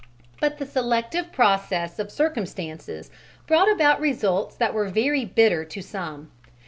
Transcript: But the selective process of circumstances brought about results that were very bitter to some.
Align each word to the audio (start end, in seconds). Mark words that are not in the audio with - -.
But 0.39 0.57
the 0.57 0.65
selective 0.65 1.31
process 1.31 1.99
of 1.99 2.09
circumstances 2.11 3.11
brought 3.45 3.71
about 3.71 4.01
results 4.01 4.55
that 4.55 4.73
were 4.73 4.87
very 4.89 5.25
bitter 5.25 5.63
to 5.65 5.79
some. 5.83 6.31